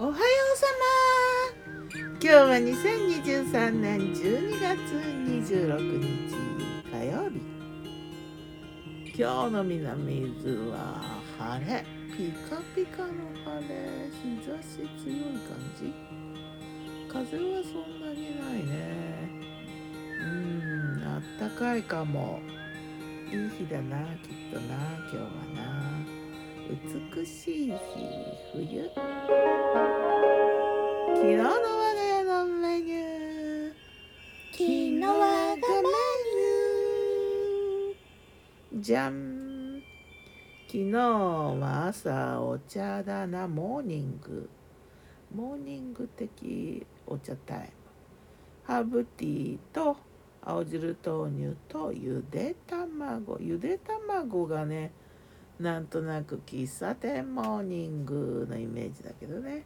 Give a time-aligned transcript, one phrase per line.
[0.00, 0.66] おはようさ
[1.92, 2.08] ま。
[2.12, 4.80] 今日は2023年12月
[5.28, 6.34] 26日
[6.90, 7.42] 火曜日。
[9.14, 11.84] 今日の南伊豆は晴れ。
[12.16, 13.12] ピカピカの
[13.44, 14.08] 晴れ。
[14.10, 15.92] 日差し強い感じ。
[17.06, 19.28] 風はそんなにないね。
[20.22, 22.40] うんあったかいかも。
[23.30, 25.24] いい日だなきっとな今日は
[25.62, 25.89] な。
[26.70, 27.74] 美しい日
[28.52, 28.90] 冬。
[31.16, 33.72] 昨日の我が家のメニュー。
[34.52, 38.80] 昨日我がメニュー。
[38.80, 39.82] じゃん
[40.68, 44.48] 昨日は朝お茶だなモーニング。
[45.34, 47.66] モーニング的お茶タイム。
[48.62, 49.96] ハーブティーと
[50.40, 53.38] 青汁豆乳とゆで卵。
[53.40, 54.92] ゆで卵がね
[55.60, 59.64] なんとなく喫茶店モーニングのイメージだけどね。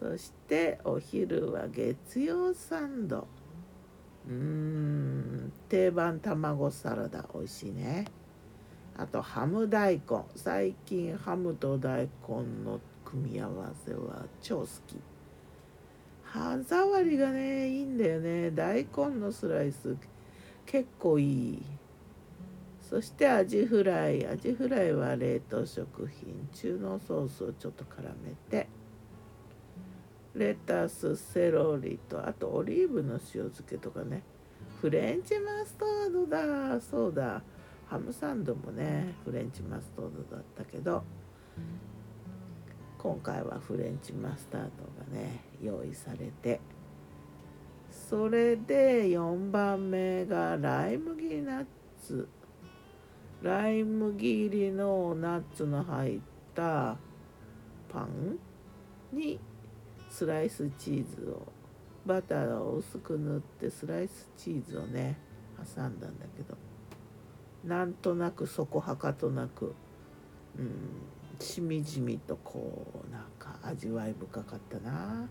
[0.00, 3.28] そしてお昼は月曜サンド。
[4.28, 8.06] うーん定番卵サラダ美味しいね。
[8.96, 10.24] あとハム大根。
[10.34, 14.96] 最近ハムと大根の組み合わせは超好き。
[16.24, 18.50] 歯触りがねいいんだよね。
[18.50, 19.96] 大根のスライス
[20.66, 21.62] 結構いい。
[22.88, 28.68] そしてアジフライアジフライは冷凍食品中濃ソースをちょっと絡めて
[30.34, 34.22] レタスセロリとあとオリーブの塩漬けとかね。
[34.80, 36.80] フレンチマスタードだ。
[36.80, 37.42] そうだ。
[37.88, 41.04] ハムサンドもねフレンチマスタードだったけど
[42.98, 44.68] 今回はフレンチマスタード
[45.12, 46.60] がね用意されて
[47.90, 51.66] それで4番目がライ麦ナッ
[52.02, 52.28] ツ。
[53.42, 56.20] ライ麦入りのナッツの入っ
[56.54, 56.96] た
[57.92, 58.38] パン
[59.12, 59.38] に
[60.10, 61.42] スライスチーズを
[62.06, 65.18] バターを薄く塗ってスライスチーズをね
[65.58, 66.56] 挟んだんだけど
[67.64, 69.74] なんとなくそこはかとなく、
[70.58, 71.00] うん、
[71.40, 75.28] しみじみとこうなんか味わい深かったな。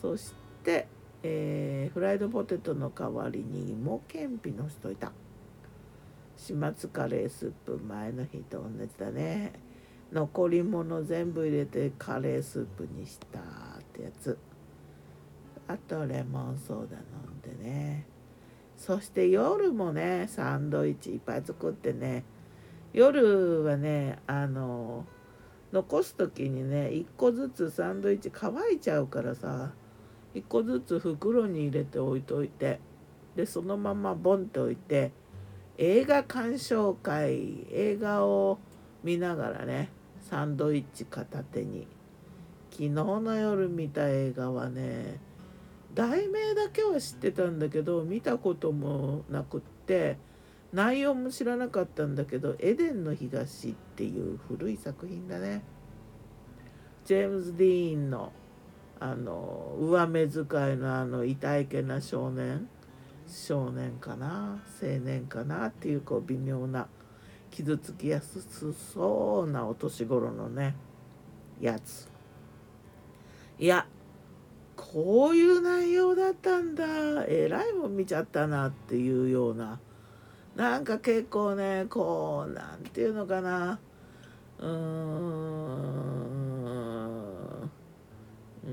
[0.00, 0.32] そし
[0.64, 0.88] て、
[1.22, 5.12] えーフライドポテトの代わりに芋けんぴのしといた。
[6.42, 9.52] 始末カレースープ前の日と同じだね。
[10.10, 13.42] 残り物全部入れてカレースープにしたっ
[13.92, 14.36] てやつ。
[15.68, 18.08] あとレモンソーダ飲んでね。
[18.76, 22.24] そして夜もねサンドイッチいっぱい作ってね。
[22.92, 25.06] 夜はねあの
[25.72, 29.70] 残す時にね1個ずつサンドイッチ乾いちゃうからさ
[30.34, 32.80] 1個ずつ袋に入れて置いといて。
[33.36, 35.12] でそのままボンって置いて。
[35.78, 38.58] 映画鑑賞会映画を
[39.02, 39.90] 見ながらね
[40.20, 41.86] サンドイッチ片手に。
[42.70, 45.20] 昨日の夜見た映画はね
[45.94, 50.16] 題名だけは知ってたんだけど見たこともなくって
[50.72, 55.62] 内容も知らなかったんだけど「エデンの東」っていう古い作品だね。
[57.04, 58.32] ジェームズ・ディーンの
[58.98, 62.68] あの上目遣いのあの痛いけな少年。
[63.32, 66.86] 少年かな青年かなっていうこう微妙な
[67.50, 68.42] 傷つきやす
[68.94, 70.76] そうなお年頃のね
[71.60, 72.08] やつ。
[73.58, 73.86] いや
[74.76, 76.84] こういう内容だったんだ。
[77.26, 79.80] えらいもん見ちゃったなっていうような。
[80.54, 83.78] なんか結構ねこうなんていうのかな。
[84.58, 86.02] うーん
[88.64, 88.68] う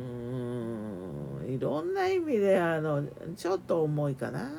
[1.80, 3.04] ーんな意味であの
[3.36, 4.50] ちょっと重いかな。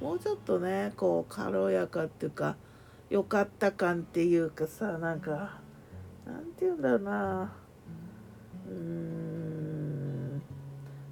[0.00, 2.56] もうちょっとねこう軽やかっていうか
[3.10, 5.60] 良かった感っていうかさなんか
[6.26, 7.52] なんて言うんだろうな。
[8.68, 9.40] うーん。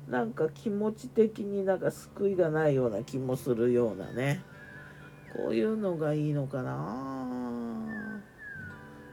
[0.08, 4.42] なんか気持ち的になんか救いがないような気もするようなね。
[5.36, 8.22] こういうのがいいのかな。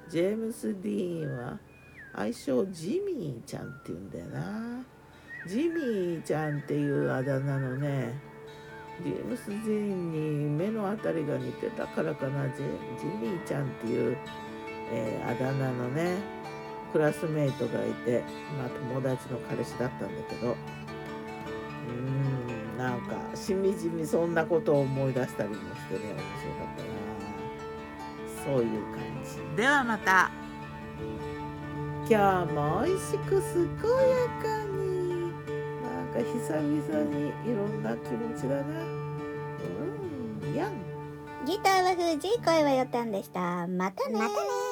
[0.07, 1.59] ジェームス・ディーンは
[2.13, 4.85] 愛称ジミーちゃんって言うんだよな。
[5.47, 8.13] ジミーちゃんっていうあだ名のね
[9.03, 12.47] ジェームス・ディーンに目のあたりが似てたからかな。
[12.49, 14.17] ジェジミーちゃんっていう、
[14.91, 16.17] えーあだ名のね
[16.93, 18.23] クラスメイトがいて
[18.57, 20.51] まあ友達の彼氏だったんだけど。
[20.51, 28.55] うーんなんかしみじみそんなことを思い出したりもしてね面白かったな。
[28.57, 29.55] そういう感じ。
[29.55, 30.31] ではまた。
[32.07, 34.84] 今日も美味しく健やかに
[36.15, 38.63] か久々にいろんな気持ちだな。
[40.43, 40.71] うんやん。
[41.45, 43.67] ギターは藤井声はよたんでした。
[43.67, 44.64] またねまたね